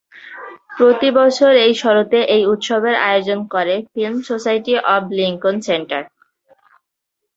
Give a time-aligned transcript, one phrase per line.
[0.77, 1.51] প্রতি বছর
[1.81, 6.03] শরতে এই উৎসবের আয়োজন করে film society of Lincoln centre.